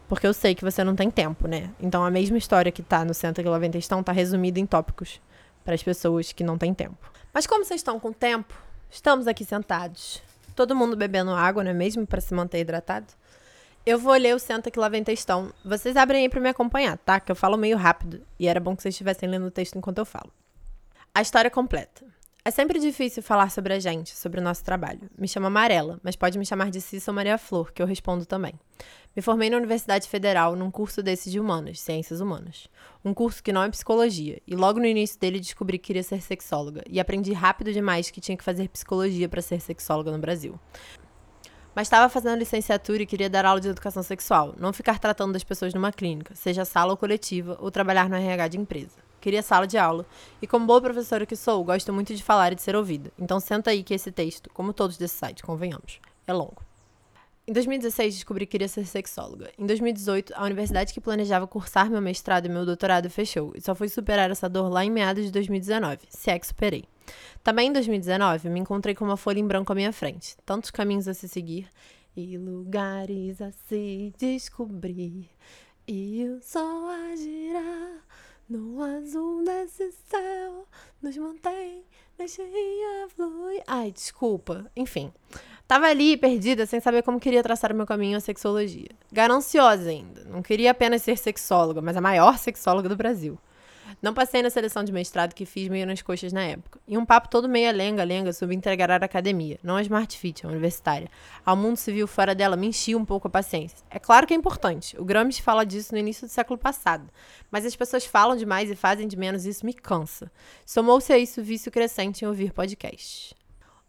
[0.08, 1.72] Porque eu sei que você não tem tempo, né?
[1.80, 4.66] Então a mesma história que tá no Senta que lá vem textão tá resumida em
[4.66, 5.22] tópicos
[5.64, 7.10] para as pessoas que não têm tempo.
[7.34, 8.54] Mas como vocês estão com tempo,
[8.90, 10.22] estamos aqui sentados.
[10.56, 12.06] Todo mundo bebendo água, não é mesmo?
[12.06, 13.08] Para se manter hidratado.
[13.86, 15.54] Eu vou ler o Senta que lá vem textão.
[15.64, 17.20] Vocês abrem aí para me acompanhar, tá?
[17.20, 18.22] Que eu falo meio rápido.
[18.38, 20.32] E era bom que vocês estivessem lendo o texto enquanto eu falo.
[21.14, 22.06] A história completa.
[22.48, 25.10] É sempre difícil falar sobre a gente, sobre o nosso trabalho.
[25.18, 28.24] Me chamo Amarela, mas pode me chamar de Cissa ou Maria Flor, que eu respondo
[28.24, 28.54] também.
[29.16, 32.68] Me formei na Universidade Federal num curso desse de humanas, ciências humanas.
[33.04, 36.22] Um curso que não é psicologia, e logo no início dele descobri que queria ser
[36.22, 40.60] sexóloga, e aprendi rápido demais que tinha que fazer psicologia para ser sexóloga no Brasil.
[41.74, 45.44] Mas estava fazendo licenciatura e queria dar aula de educação sexual, não ficar tratando das
[45.44, 49.66] pessoas numa clínica, seja sala ou coletiva, ou trabalhar no RH de empresa queria sala
[49.66, 50.06] de aula.
[50.40, 53.12] E como boa professora que sou, gosto muito de falar e de ser ouvida.
[53.18, 56.62] Então senta aí que esse texto, como todos desse site, convenhamos, é longo.
[57.48, 59.52] Em 2016, descobri que queria ser sexóloga.
[59.58, 63.74] Em 2018, a universidade que planejava cursar meu mestrado e meu doutorado fechou, e só
[63.74, 66.86] fui superar essa dor lá em meados de 2019, se é que superei.
[67.44, 71.08] Também em 2019, me encontrei com uma folha em branco à minha frente, tantos caminhos
[71.08, 71.68] a se seguir
[72.16, 75.30] e lugares a se descobrir,
[75.88, 78.05] e o sol a girar
[78.50, 80.68] no azul desse céu,
[81.02, 81.84] nos mantém,
[82.18, 82.46] deixei
[83.16, 83.64] fluir.
[83.68, 84.70] Ai, desculpa.
[84.76, 85.12] Enfim.
[85.68, 88.90] Tava ali, perdida, sem saber como queria traçar o meu caminho à sexologia.
[89.12, 90.24] Gananciosa ainda.
[90.26, 93.40] Não queria apenas ser sexóloga, mas a maior sexóloga do Brasil.
[94.02, 96.80] Não passei na seleção de mestrado que fiz meio nas coxas na época.
[96.88, 100.50] E um papo todo meio lenga-lenga sobre integrar a academia, não a Smart Fit, a
[100.50, 101.10] universitária,
[101.46, 103.78] ao mundo civil fora dela me enchia um pouco a paciência.
[103.90, 105.00] É claro que é importante.
[105.00, 107.10] O Gramsci fala disso no início do século passado.
[107.50, 110.32] Mas as pessoas falam demais e fazem de menos e isso me cansa.
[110.66, 113.34] Somou-se a isso o vício crescente em ouvir podcasts.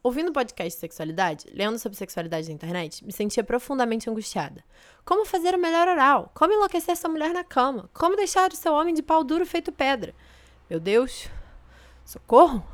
[0.06, 4.62] Ouvindo o podcast Sexualidade, lendo sobre sexualidade na internet, me sentia profundamente angustiada.
[5.04, 6.30] Como fazer o melhor oral?
[6.32, 7.90] Como enlouquecer sua mulher na cama?
[7.92, 10.14] Como deixar o seu homem de pau duro feito pedra?
[10.70, 11.28] Meu Deus,
[12.04, 12.64] socorro!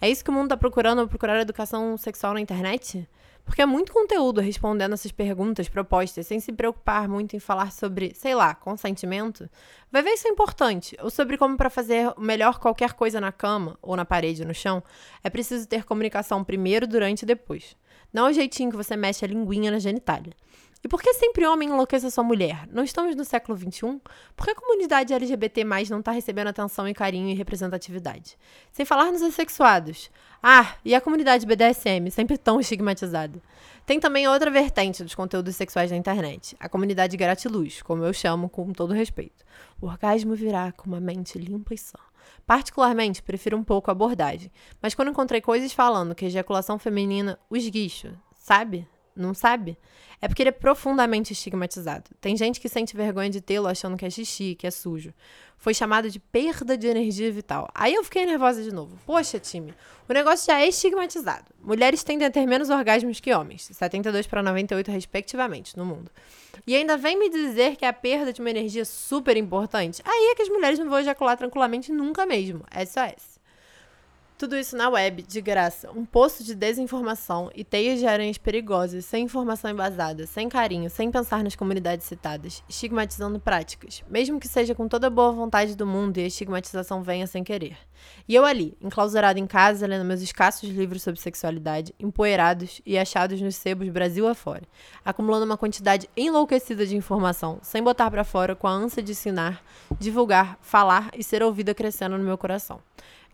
[0.00, 3.08] É isso que o mundo está procurando ao procurar educação sexual na internet?
[3.46, 8.12] Porque é muito conteúdo respondendo essas perguntas propostas, sem se preocupar muito em falar sobre,
[8.12, 9.48] sei lá, consentimento.
[9.90, 10.96] Vai ver isso é importante.
[11.00, 14.82] Ou sobre como, para fazer melhor qualquer coisa na cama, ou na parede, no chão,
[15.22, 17.76] é preciso ter comunicação primeiro, durante e depois.
[18.12, 20.32] Não é o jeitinho que você mexe a linguinha na genitália.
[20.86, 22.64] E por que sempre homem enlouquece a sua mulher?
[22.70, 24.00] Não estamos no século XXI?
[24.36, 28.38] Por que a comunidade LGBT não está recebendo atenção e carinho e representatividade?
[28.70, 30.12] Sem falar nos assexuados.
[30.40, 33.42] Ah, e a comunidade BDSM, sempre tão estigmatizada.
[33.84, 38.48] Tem também outra vertente dos conteúdos sexuais na internet, a comunidade gratiluz, como eu chamo
[38.48, 39.44] com todo respeito.
[39.80, 41.98] O orgasmo virá com uma mente limpa e sã.
[42.46, 47.64] Particularmente, prefiro um pouco a abordagem, mas quando encontrei coisas falando que ejaculação feminina, os
[47.64, 48.86] esguicho, sabe?
[49.16, 49.78] Não sabe?
[50.20, 52.10] É porque ele é profundamente estigmatizado.
[52.20, 55.12] Tem gente que sente vergonha de tê-lo achando que é xixi, que é sujo.
[55.58, 57.68] Foi chamado de perda de energia vital.
[57.74, 58.98] Aí eu fiquei nervosa de novo.
[59.06, 59.74] Poxa, time,
[60.08, 61.46] o negócio já é estigmatizado.
[61.60, 66.10] Mulheres tendem a ter menos orgasmos que homens, 72 para 98 respectivamente, no mundo.
[66.66, 70.02] E ainda vem me dizer que é a perda de uma energia super importante.
[70.04, 72.64] Aí é que as mulheres não vão ejacular tranquilamente nunca mesmo.
[72.72, 73.35] SOS.
[74.38, 75.90] Tudo isso na web, de graça.
[75.92, 81.10] Um poço de desinformação e teias de aranhas perigosas, sem informação embasada, sem carinho, sem
[81.10, 85.86] pensar nas comunidades citadas, estigmatizando práticas, mesmo que seja com toda a boa vontade do
[85.86, 87.78] mundo e a estigmatização venha sem querer.
[88.28, 93.40] E eu ali, enclausurada em casa, lendo meus escassos livros sobre sexualidade, empoeirados e achados
[93.40, 94.64] nos sebos Brasil afora,
[95.02, 99.64] acumulando uma quantidade enlouquecida de informação, sem botar para fora com a ânsia de ensinar,
[99.98, 102.82] divulgar, falar e ser ouvida crescendo no meu coração.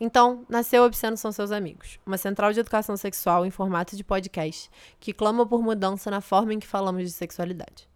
[0.00, 4.70] Então, nasceu Obsceno São Seus Amigos, uma central de educação sexual em formato de podcast
[4.98, 7.88] que clama por mudança na forma em que falamos de sexualidade.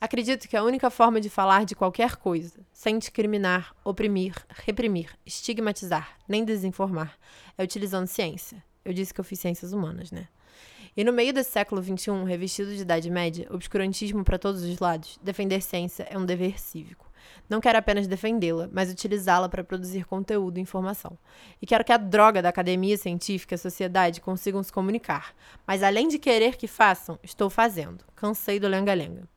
[0.00, 6.16] Acredito que a única forma de falar de qualquer coisa, sem discriminar, oprimir, reprimir, estigmatizar,
[6.28, 7.18] nem desinformar,
[7.56, 8.62] é utilizando ciência.
[8.84, 10.28] Eu disse que eu fiz ciências humanas, né?
[10.96, 15.18] E no meio desse século XXI, revestido de Idade Média, obscurantismo para todos os lados,
[15.22, 17.07] defender ciência é um dever cívico.
[17.48, 21.18] Não quero apenas defendê-la, mas utilizá-la para produzir conteúdo e informação.
[21.60, 25.34] E quero que a droga da academia científica e sociedade consigam se comunicar.
[25.66, 28.04] Mas além de querer que façam, estou fazendo.
[28.14, 29.28] Cansei do lenga-lenga.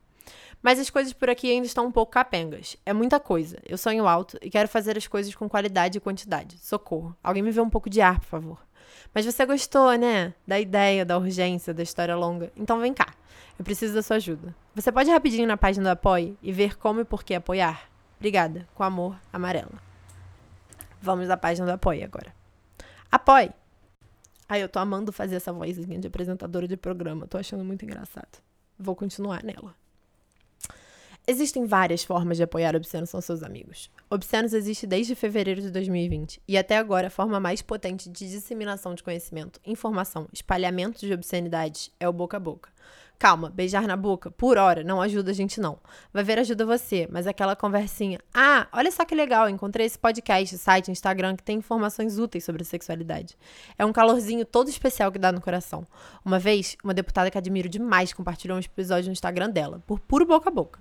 [0.62, 2.78] Mas as coisas por aqui ainda estão um pouco capengas.
[2.86, 3.58] É muita coisa.
[3.68, 6.58] Eu sonho alto e quero fazer as coisas com qualidade e quantidade.
[6.60, 7.16] Socorro.
[7.24, 8.60] Alguém me vê um pouco de ar, por favor.
[9.14, 10.34] Mas você gostou, né?
[10.48, 12.52] Da ideia, da urgência, da história longa.
[12.56, 13.14] Então vem cá.
[13.62, 14.56] Eu preciso da sua ajuda.
[14.74, 17.92] Você pode ir rapidinho na página do Apoie e ver como e por que apoiar?
[18.18, 18.68] Obrigada.
[18.74, 19.80] Com amor, Amarela.
[21.00, 22.34] Vamos à página do Apoie agora.
[23.12, 23.52] Apoie!
[24.50, 27.28] Ai, eu tô amando fazer essa vozinha de apresentadora de programa.
[27.28, 28.42] Tô achando muito engraçado.
[28.80, 29.76] Vou continuar nela.
[31.28, 33.92] Existem várias formas de apoiar Obscenos são seus amigos.
[34.10, 38.96] Obscenos existe desde fevereiro de 2020 e até agora a forma mais potente de disseminação
[38.96, 42.72] de conhecimento, informação, espalhamento de obscenidades é o boca a boca.
[43.20, 45.78] Calma, beijar na boca por hora não ajuda a gente, não.
[46.12, 48.20] Vai ver, ajuda você, mas aquela conversinha.
[48.34, 52.64] Ah, olha só que legal, encontrei esse podcast, site, Instagram que tem informações úteis sobre
[52.64, 53.38] sexualidade.
[53.78, 55.86] É um calorzinho todo especial que dá no coração.
[56.26, 60.26] Uma vez, uma deputada que admiro demais compartilhou um episódio no Instagram dela, por puro
[60.26, 60.80] boca a boca.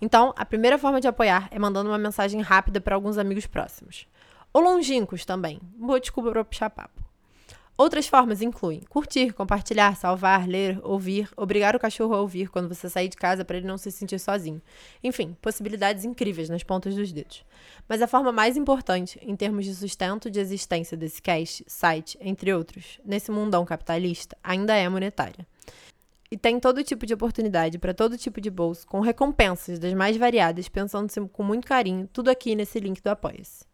[0.00, 4.06] Então, a primeira forma de apoiar é mandando uma mensagem rápida para alguns amigos próximos.
[4.52, 5.60] Ou longínquos também.
[5.76, 7.00] Boa desculpa para puxar papo.
[7.80, 12.90] Outras formas incluem curtir, compartilhar, salvar, ler, ouvir, obrigar o cachorro a ouvir quando você
[12.90, 14.60] sair de casa para ele não se sentir sozinho.
[15.02, 17.42] Enfim, possibilidades incríveis nas pontas dos dedos.
[17.88, 22.52] Mas a forma mais importante, em termos de sustento de existência desse cast, site, entre
[22.52, 25.46] outros, nesse mundão capitalista, ainda é monetária.
[26.30, 30.16] E tem todo tipo de oportunidade para todo tipo de bolso, com recompensas das mais
[30.16, 33.64] variadas, pensando-se com muito carinho, tudo aqui nesse link do Apoia-se.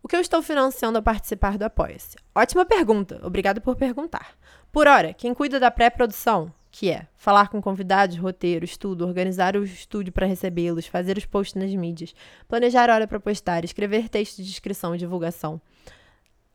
[0.00, 2.16] O que eu estou financiando a participar do Apoia-se?
[2.32, 4.36] Ótima pergunta, obrigada por perguntar.
[4.70, 9.64] Por hora, quem cuida da pré-produção, que é falar com convidados, roteiro, estudo, organizar o
[9.64, 12.14] estúdio para recebê-los, fazer os posts nas mídias,
[12.46, 15.60] planejar hora para postar, escrever texto de descrição e divulgação.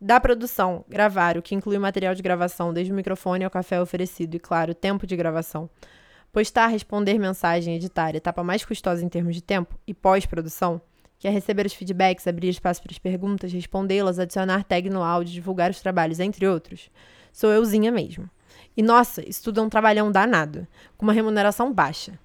[0.04, 4.34] Da produção, gravar, o que inclui material de gravação, desde o microfone ao café oferecido
[4.34, 5.70] e, claro, tempo de gravação.
[6.34, 10.82] Postar, responder mensagem, editar, etapa mais custosa em termos de tempo, e pós-produção,
[11.20, 15.36] que é receber os feedbacks, abrir espaço para as perguntas, respondê-las, adicionar tag no áudio,
[15.36, 16.90] divulgar os trabalhos, entre outros,
[17.32, 18.28] sou euzinha mesmo.
[18.76, 20.66] E nossa, isso tudo é um trabalhão danado,
[20.98, 22.18] com uma remuneração baixa.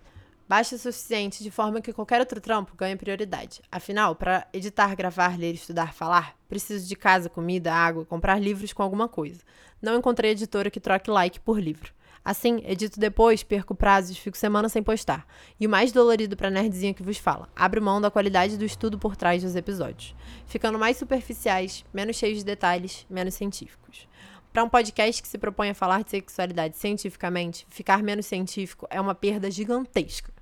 [0.49, 3.61] Baixa o suficiente de forma que qualquer outro trampo ganhe prioridade.
[3.71, 8.81] Afinal, para editar, gravar, ler, estudar, falar, preciso de casa, comida, água, comprar livros com
[8.81, 9.41] alguma coisa.
[9.83, 11.93] Não encontrei editora que troque like por livro.
[12.25, 15.27] Assim, edito depois, perco prazos, fico semana sem postar.
[15.59, 18.99] E o mais dolorido pra nerdzinha que vos fala, abro mão da qualidade do estudo
[18.99, 20.15] por trás dos episódios,
[20.47, 24.09] ficando mais superficiais, menos cheios de detalhes, menos científicos.
[24.53, 29.01] Para um podcast que se propõe a falar de sexualidade cientificamente, ficar menos científico é
[29.01, 30.36] uma perda gigantesca.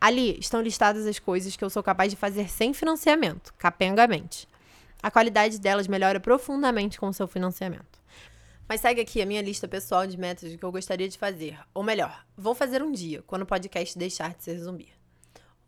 [0.00, 4.46] Ali estão listadas as coisas que eu sou capaz de fazer sem financiamento, capengamente.
[5.02, 8.00] A qualidade delas melhora profundamente com o seu financiamento.
[8.68, 11.58] Mas segue aqui a minha lista pessoal de metas que eu gostaria de fazer.
[11.72, 14.92] Ou melhor, vou fazer um dia, quando o podcast deixar de ser zumbi.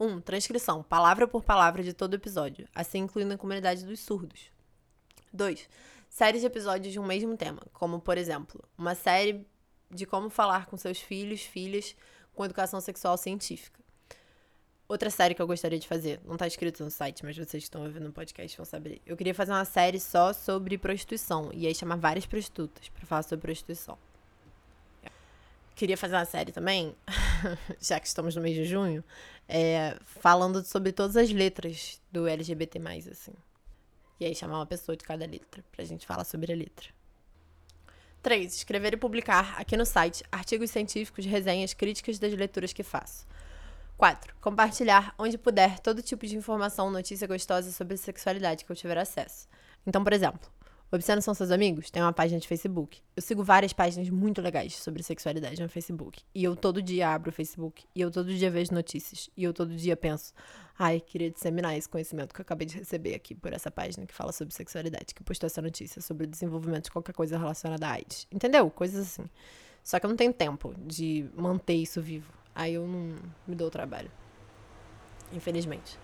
[0.01, 0.07] 1.
[0.07, 4.51] Um, transcrição, palavra por palavra de todo episódio, assim incluindo a comunidade dos surdos.
[5.33, 5.69] 2.
[6.09, 9.47] Séries de episódios de um mesmo tema, como, por exemplo, uma série
[9.91, 11.95] de como falar com seus filhos, filhas,
[12.35, 13.81] com educação sexual científica.
[14.89, 17.67] Outra série que eu gostaria de fazer, não tá escrito no site, mas vocês que
[17.67, 19.03] estão ouvindo no podcast vão saber.
[19.05, 21.51] Eu queria fazer uma série só sobre prostituição.
[21.53, 23.99] E aí chamar várias prostitutas para falar sobre prostituição.
[25.75, 26.97] Queria fazer uma série também,
[27.79, 29.05] já que estamos no mês de junho,
[29.47, 32.81] é, falando sobre todas as letras do LGBT,
[33.13, 33.35] assim.
[34.19, 36.89] E aí chamar uma pessoa de cada letra, pra gente falar sobre a letra.
[38.23, 38.55] 3.
[38.55, 43.27] Escrever e publicar aqui no site artigos científicos, resenhas, críticas das leituras que faço.
[43.99, 44.33] 4.
[44.41, 49.49] Compartilhar onde puder todo tipo de informação, notícia gostosa sobre sexualidade que eu tiver acesso.
[49.85, 50.49] Então, por exemplo,
[50.93, 53.03] Obsceno São Seus Amigos tem uma página de Facebook.
[53.17, 56.23] Eu sigo várias páginas muito legais sobre sexualidade no Facebook.
[56.33, 57.85] E eu todo dia abro o Facebook.
[57.93, 59.29] E eu todo dia vejo notícias.
[59.37, 60.33] E eu todo dia penso,
[60.79, 64.15] ai, queria disseminar esse conhecimento que eu acabei de receber aqui por essa página que
[64.15, 67.95] fala sobre sexualidade, que postou essa notícia sobre o desenvolvimento de qualquer coisa relacionada à
[67.95, 68.29] AIDS.
[68.31, 68.71] Entendeu?
[68.71, 69.29] Coisas assim.
[69.83, 72.38] Só que eu não tenho tempo de manter isso vivo.
[72.59, 73.15] Aí eu não
[73.47, 74.11] me dou o trabalho.
[75.33, 75.97] Infelizmente.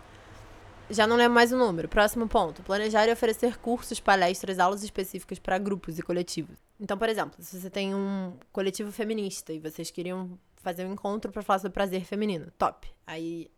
[0.88, 1.88] Já não lembro mais o número.
[1.88, 2.62] Próximo ponto.
[2.62, 6.56] Planejar e oferecer cursos, palestras, aulas específicas para grupos e coletivos.
[6.78, 11.32] Então, por exemplo, se você tem um coletivo feminista e vocês queriam fazer um encontro
[11.32, 12.88] para falar sobre prazer feminino, top.
[13.04, 13.50] Aí,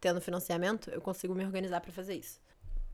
[0.00, 2.38] tendo financiamento, eu consigo me organizar para fazer isso.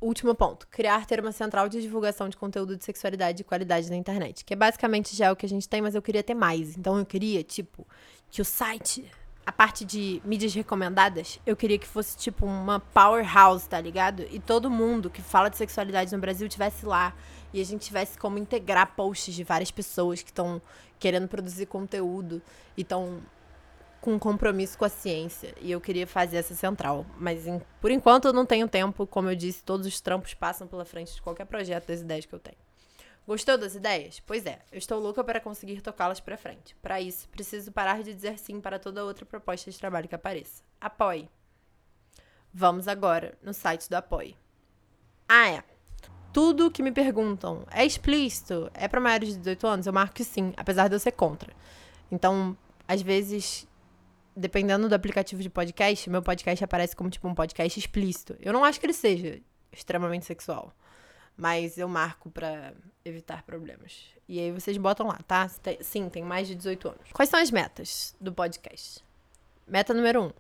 [0.01, 0.67] Último ponto.
[0.69, 4.43] Criar ter uma central de divulgação de conteúdo de sexualidade e qualidade na internet.
[4.43, 6.79] Que é basicamente já o que a gente tem, mas eu queria ter mais.
[6.79, 7.87] Então eu queria, tipo,
[8.31, 9.05] que o site
[9.47, 14.25] a parte de mídias recomendadas, eu queria que fosse tipo uma powerhouse, tá ligado?
[14.31, 17.15] E todo mundo que fala de sexualidade no Brasil tivesse lá
[17.53, 20.61] e a gente tivesse como integrar posts de várias pessoas que estão
[20.99, 22.41] querendo produzir conteúdo
[22.77, 23.21] e estão
[24.01, 25.55] com compromisso com a ciência.
[25.61, 29.31] E eu queria fazer essa central, mas em, por enquanto eu não tenho tempo, como
[29.31, 32.39] eu disse, todos os trampos passam pela frente de qualquer projeto das ideias que eu
[32.39, 32.64] tenho.
[33.27, 34.21] Gostou das ideias?
[34.21, 36.77] Pois é, eu estou louca para conseguir tocá-las para frente.
[36.83, 40.63] Para isso, preciso parar de dizer sim para toda outra proposta de trabalho que apareça.
[40.79, 41.31] Apoie.
[42.53, 44.37] Vamos agora no site do Apoie.
[45.27, 45.65] Ah, é.
[46.35, 48.71] Tudo que me perguntam é explícito?
[48.75, 49.87] É para maiores de 18 anos?
[49.87, 51.53] Eu marco que sim, apesar de eu ser contra.
[52.13, 52.57] Então,
[52.87, 53.67] às vezes,
[54.37, 58.37] dependendo do aplicativo de podcast, meu podcast aparece como tipo um podcast explícito.
[58.39, 59.41] Eu não acho que ele seja
[59.73, 60.75] extremamente sexual.
[61.37, 62.73] Mas eu marco pra
[63.05, 64.05] evitar problemas.
[64.29, 65.49] E aí vocês botam lá, tá?
[65.81, 67.13] Sim, tem mais de 18 anos.
[67.13, 69.05] Quais são as metas do podcast?
[69.67, 70.27] Meta número 1.
[70.27, 70.33] Um,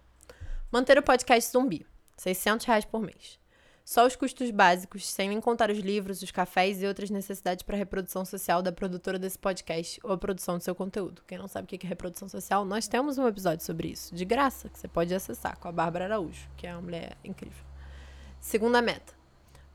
[0.70, 1.86] manter o podcast zumbi.
[2.16, 3.38] 600 reais por mês.
[3.84, 8.24] Só os custos básicos, sem contar os livros, os cafés e outras necessidades para reprodução
[8.24, 11.22] social da produtora desse podcast ou a produção do seu conteúdo.
[11.26, 14.24] Quem não sabe o que é reprodução social, nós temos um episódio sobre isso, de
[14.24, 17.62] graça, que você pode acessar com a Bárbara Araújo, que é uma mulher incrível.
[18.40, 19.13] Segunda meta: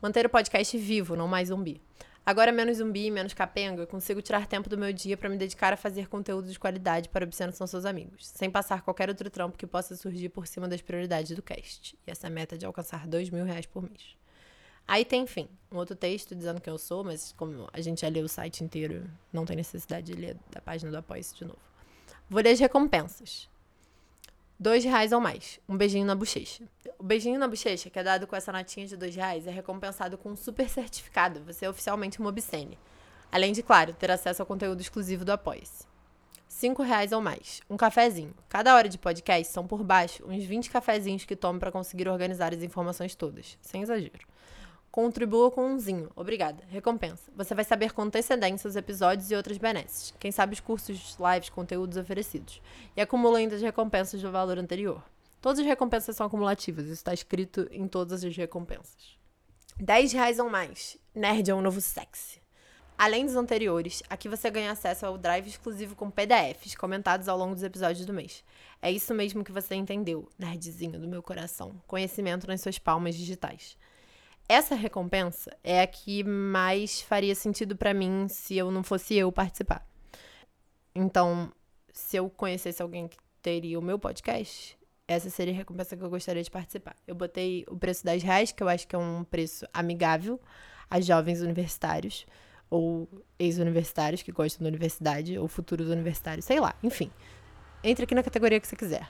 [0.00, 1.80] manter o podcast vivo, não mais zumbi.
[2.24, 5.76] Agora menos zumbi, menos capenga, consigo tirar tempo do meu dia para me dedicar a
[5.76, 9.66] fazer conteúdo de qualidade para Obsceno São Seus Amigos, sem passar qualquer outro trampo que
[9.66, 11.98] possa surgir por cima das prioridades do cast.
[12.06, 14.16] E essa meta de alcançar dois mil reais por mês.
[14.86, 18.08] Aí tem, enfim, um outro texto dizendo quem eu sou, mas como a gente já
[18.08, 21.58] leu o site inteiro, não tem necessidade de ler da página do apoio de novo.
[22.28, 23.49] Vou ler as recompensas
[24.60, 25.58] dois reais ou mais.
[25.66, 26.62] Um beijinho na bochecha.
[26.98, 30.18] O beijinho na bochecha, que é dado com essa notinha de dois reais, é recompensado
[30.18, 31.42] com um super certificado.
[31.44, 32.78] Você é oficialmente uma obscene.
[33.32, 35.88] Além de, claro, ter acesso ao conteúdo exclusivo do Apoia-se.
[36.46, 37.62] Cinco reais ou mais.
[37.70, 38.34] Um cafezinho.
[38.50, 42.52] Cada hora de podcast são por baixo uns 20 cafezinhos que tomo para conseguir organizar
[42.52, 43.56] as informações todas.
[43.62, 44.29] Sem exagero.
[44.90, 46.10] Contribua com umzinho.
[46.16, 46.64] Obrigada.
[46.68, 47.30] Recompensa.
[47.36, 50.12] Você vai saber com antecedência os episódios e outras benesses.
[50.18, 52.60] Quem sabe os cursos, lives, conteúdos oferecidos.
[52.96, 55.00] E acumula ainda as recompensas do valor anterior.
[55.40, 56.86] Todas as recompensas são acumulativas.
[56.86, 59.16] Isso está escrito em todas as recompensas.
[59.78, 60.98] 10 reais ou mais.
[61.14, 62.40] Nerd é um novo sexy.
[62.98, 67.54] Além dos anteriores, aqui você ganha acesso ao drive exclusivo com PDFs comentados ao longo
[67.54, 68.44] dos episódios do mês.
[68.82, 71.80] É isso mesmo que você entendeu, nerdzinho do meu coração.
[71.86, 73.78] Conhecimento nas suas palmas digitais.
[74.50, 79.30] Essa recompensa é a que mais faria sentido para mim se eu não fosse eu
[79.30, 79.86] participar.
[80.92, 81.52] Então,
[81.92, 86.10] se eu conhecesse alguém que teria o meu podcast, essa seria a recompensa que eu
[86.10, 86.96] gostaria de participar.
[87.06, 90.40] Eu botei o preço 10 reais, que eu acho que é um preço amigável
[90.90, 92.26] a jovens universitários
[92.68, 93.08] ou
[93.38, 97.12] ex-universitários que gostam da universidade ou futuros universitários, sei lá, enfim.
[97.84, 99.08] Entre aqui na categoria que você quiser.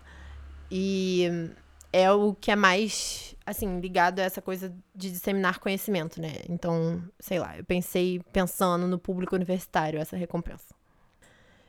[0.71, 1.51] E
[1.91, 6.35] é o que é mais, assim, ligado a essa coisa de disseminar conhecimento, né?
[6.49, 10.75] Então, sei lá, eu pensei pensando no público universitário essa recompensa.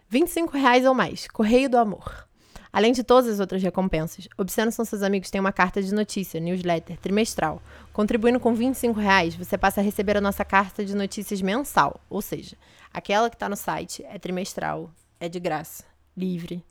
[0.10, 2.28] 25 reais ou mais, Correio do Amor.
[2.74, 6.40] Além de todas as outras recompensas, Obsceno São Seus Amigos tem uma carta de notícia,
[6.40, 7.62] newsletter, trimestral.
[7.92, 12.22] Contribuindo com 25 reais, você passa a receber a nossa carta de notícias mensal, ou
[12.22, 12.56] seja,
[12.94, 14.90] aquela que está no site é trimestral,
[15.20, 15.84] é de graça,
[16.16, 16.64] livre,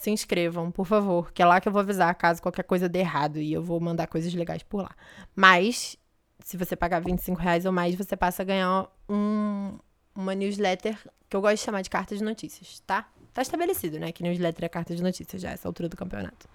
[0.00, 3.00] se inscrevam, por favor, que é lá que eu vou avisar caso qualquer coisa dê
[3.00, 4.90] errado e eu vou mandar coisas legais por lá.
[5.36, 5.94] Mas,
[6.42, 9.78] se você pagar 25 reais ou mais, você passa a ganhar um,
[10.14, 10.96] uma newsletter
[11.28, 13.06] que eu gosto de chamar de carta de notícias, tá?
[13.34, 14.10] Tá estabelecido, né?
[14.10, 16.48] Que newsletter é carta de notícias já, essa altura do campeonato.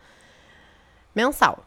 [1.16, 1.64] Mensal.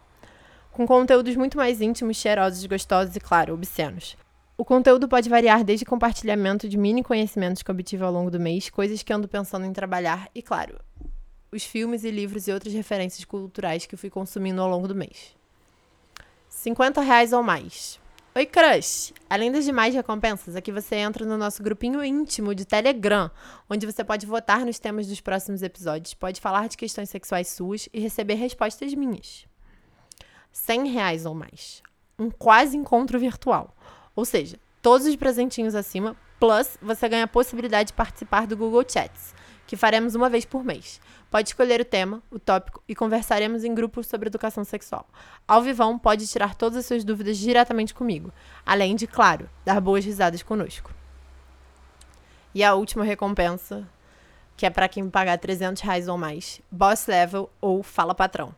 [0.73, 4.17] Com conteúdos muito mais íntimos, cheirosos, gostosos e, claro, obscenos.
[4.57, 8.69] O conteúdo pode variar desde compartilhamento de mini conhecimentos que obtive ao longo do mês,
[8.69, 10.81] coisas que ando pensando em trabalhar e, claro,
[11.51, 15.37] os filmes e livros e outras referências culturais que fui consumindo ao longo do mês.
[16.49, 18.01] 50 reais ou mais.
[18.35, 19.13] Oi, crush!
[19.29, 23.31] Além das demais recompensas, aqui você entra no nosso grupinho íntimo de Telegram,
[23.69, 27.89] onde você pode votar nos temas dos próximos episódios, pode falar de questões sexuais suas
[27.93, 29.47] e receber respostas minhas.
[30.53, 31.83] 100 reais ou mais.
[32.19, 33.75] Um quase encontro virtual.
[34.15, 38.85] Ou seja, todos os presentinhos acima, plus você ganha a possibilidade de participar do Google
[38.89, 39.35] Chats,
[39.69, 40.99] que faremos uma vez por mês.
[41.31, 45.07] Pode escolher o tema, o tópico e conversaremos em grupos sobre educação sexual.
[45.47, 48.33] Ao vivão, pode tirar todas as suas dúvidas diretamente comigo,
[48.65, 50.91] além de, claro, dar boas risadas conosco.
[52.55, 53.87] E a última recompensa,
[54.57, 58.55] que é para quem pagar 300 reais ou mais, Boss Level ou Fala Patrão.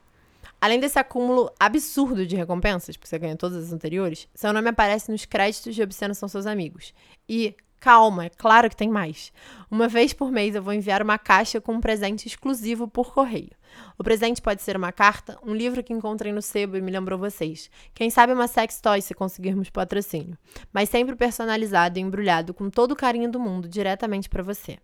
[0.61, 5.11] Além desse acúmulo absurdo de recompensas, porque você ganha todas as anteriores, seu nome aparece
[5.11, 6.95] nos créditos de Obsceno São Seus Amigos.
[7.29, 9.33] E, Calma, é claro que tem mais.
[9.71, 13.53] Uma vez por mês eu vou enviar uma caixa com um presente exclusivo por correio.
[13.97, 17.19] O presente pode ser uma carta, um livro que encontrei no sebo e me lembrou
[17.19, 17.71] vocês.
[17.95, 20.37] Quem sabe uma sex toy se conseguirmos patrocínio.
[20.71, 24.77] Mas sempre personalizado e embrulhado com todo o carinho do mundo diretamente para você.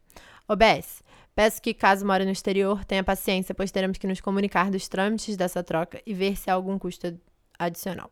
[0.49, 1.03] OBS,
[1.35, 5.37] peço que, caso more no exterior, tenha paciência, pois teremos que nos comunicar dos trâmites
[5.37, 7.15] dessa troca e ver se há algum custo
[7.59, 8.11] adicional.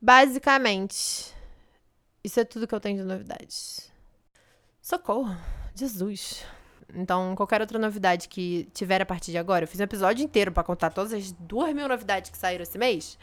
[0.00, 1.35] Basicamente,
[2.26, 3.88] isso é tudo que eu tenho de novidades.
[4.82, 5.32] Socorro!
[5.76, 6.44] Jesus!
[6.92, 10.50] Então, qualquer outra novidade que tiver a partir de agora, eu fiz um episódio inteiro
[10.50, 13.16] para contar todas as duas mil novidades que saíram esse mês.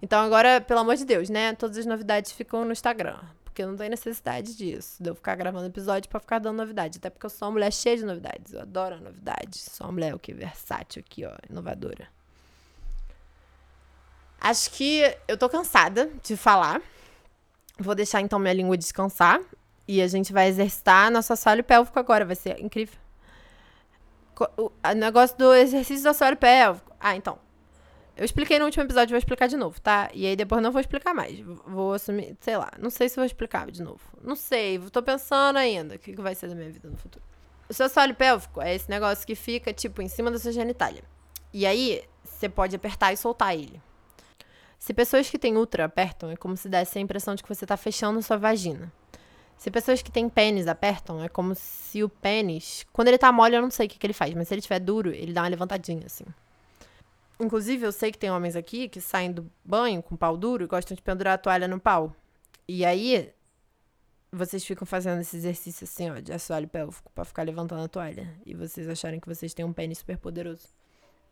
[0.00, 1.54] Então, agora, pelo amor de Deus, né?
[1.54, 3.18] Todas as novidades ficam no Instagram.
[3.44, 6.96] Porque não tem necessidade disso, de eu ficar gravando episódio para ficar dando novidade.
[6.96, 8.54] Até porque eu sou uma mulher cheia de novidades.
[8.54, 9.68] Eu adoro novidades.
[9.70, 10.32] Sou uma mulher o que?
[10.32, 12.08] Versátil aqui, ó, inovadora.
[14.40, 16.80] Acho que eu tô cansada de falar.
[17.78, 19.40] Vou deixar então minha língua descansar
[19.86, 22.98] e a gente vai exercitar nosso assoalho pélvico agora, vai ser incrível.
[24.56, 26.92] O negócio do exercício do assoalho pélvico.
[27.00, 27.38] Ah, então.
[28.16, 30.08] Eu expliquei no último episódio, vou explicar de novo, tá?
[30.14, 31.38] E aí depois não vou explicar mais.
[31.66, 34.00] Vou assumir, sei lá, não sei se vou explicar de novo.
[34.22, 37.22] Não sei, tô pensando ainda o que vai ser da minha vida no futuro.
[37.68, 41.04] O seu assoalho pélvico é esse negócio que fica, tipo, em cima da sua genitália.
[41.52, 43.82] E aí, você pode apertar e soltar ele.
[44.86, 47.64] Se pessoas que têm útero apertam, é como se desse a impressão de que você
[47.64, 48.92] está fechando sua vagina.
[49.56, 52.86] Se pessoas que têm pênis apertam, é como se o pênis.
[52.92, 54.60] Quando ele tá mole, eu não sei o que, que ele faz, mas se ele
[54.60, 56.24] estiver duro, ele dá uma levantadinha, assim.
[57.40, 60.68] Inclusive, eu sei que tem homens aqui que saem do banho com pau duro e
[60.68, 62.14] gostam de pendurar a toalha no pau.
[62.68, 63.34] E aí,
[64.30, 68.32] vocês ficam fazendo esse exercício assim, ó, de assoalho pélvico, pra ficar levantando a toalha.
[68.46, 70.68] E vocês acharem que vocês têm um pênis super poderoso.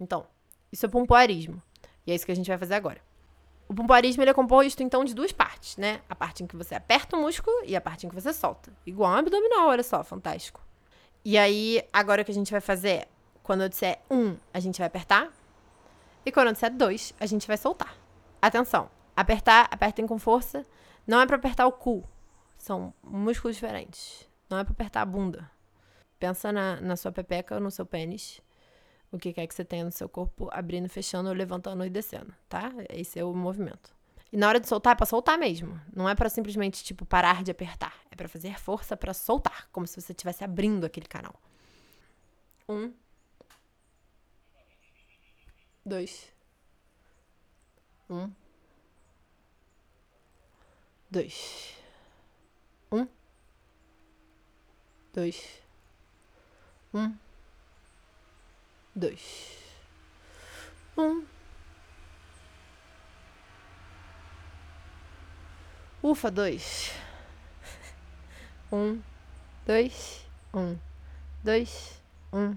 [0.00, 0.26] Então,
[0.72, 1.62] isso é pompoarismo.
[2.05, 3.14] E é isso que a gente vai fazer agora.
[3.75, 6.01] O pompoarismo ele é composto, então, de duas partes, né?
[6.09, 8.72] A parte em que você aperta o músculo e a parte em que você solta.
[8.87, 10.61] Igual um abdominal, olha só, fantástico.
[11.25, 13.09] E aí, agora o que a gente vai fazer é,
[13.43, 15.29] quando eu disser um, a gente vai apertar.
[16.25, 17.97] E quando eu disser dois, a gente vai soltar.
[18.41, 20.64] Atenção, apertar, apertem com força.
[21.05, 22.09] Não é para apertar o cu.
[22.57, 24.31] São músculos diferentes.
[24.49, 25.51] Não é para apertar a bunda.
[26.20, 28.41] Pensa na, na sua pepeca ou no seu pênis
[29.15, 32.73] o que quer que você tenha no seu corpo, abrindo, fechando, levantando e descendo, tá?
[32.91, 33.95] Esse é o movimento.
[34.33, 35.81] E na hora de soltar, é pra soltar mesmo.
[35.95, 37.95] Não é para simplesmente, tipo, parar de apertar.
[38.11, 41.35] É para fazer força para soltar, como se você estivesse abrindo aquele canal.
[42.69, 42.93] Um.
[45.87, 46.33] Dois.
[48.11, 48.33] Um.
[51.09, 51.77] Dois.
[52.91, 53.07] Um.
[55.12, 55.62] Dois.
[56.93, 57.15] Um
[58.95, 59.59] dois,
[60.97, 61.24] um.
[66.03, 66.92] Ufa, dois.
[68.70, 69.01] Um,
[69.64, 70.76] dois, um,
[71.42, 72.57] dois, um,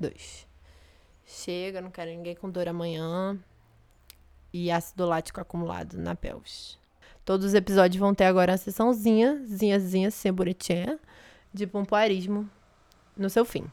[0.00, 0.46] dois.
[1.26, 3.38] Chega, não quero ninguém com dor amanhã.
[4.52, 6.78] E ácido lático acumulado na pelvis.
[7.24, 10.98] Todos os episódios vão ter agora uma sessãozinha, zinha, zinha, sem bonitinha,
[11.54, 12.50] de pompoarismo
[13.16, 13.70] no seu fim.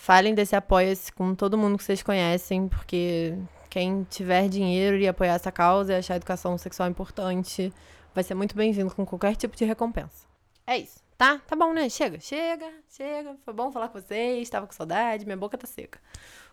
[0.00, 3.36] Falem desse apoia-se com todo mundo que vocês conhecem, porque
[3.68, 7.70] quem tiver dinheiro e apoiar essa causa e achar a educação sexual importante,
[8.14, 10.26] vai ser muito bem-vindo com qualquer tipo de recompensa.
[10.66, 11.38] É isso, tá?
[11.46, 11.90] Tá bom, né?
[11.90, 13.36] Chega, chega, chega.
[13.44, 15.98] Foi bom falar com vocês, tava com saudade, minha boca tá seca.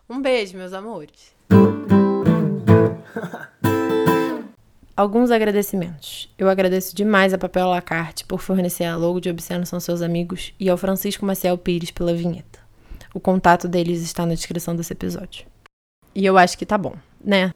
[0.09, 1.33] Um beijo, meus amores.
[4.93, 6.29] Alguns agradecimentos.
[6.37, 10.53] Eu agradeço demais a Papel Lacarte por fornecer a logo de Obsceno São Seus Amigos
[10.59, 12.66] e ao Francisco Maciel Pires pela vinheta.
[13.18, 15.47] O contato deles está na descrição desse episódio.
[16.13, 17.51] E eu acho que tá bom, né?